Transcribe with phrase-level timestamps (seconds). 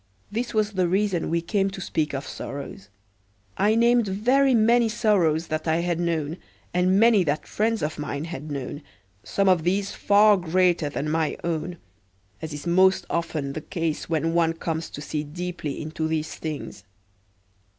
[0.31, 2.89] This was the reason we came to speak of sorrows.
[3.55, 6.37] I named very many sorrows that I had known,
[6.73, 8.81] and many that friends of mine had known,
[9.23, 11.77] some of these far greater than my own;
[12.41, 16.83] as is most often the case when one comes to see deeply into these things.